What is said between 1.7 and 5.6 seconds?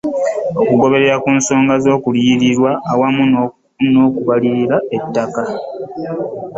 z'okuliyirirwa wamu n'okubalirira ettaka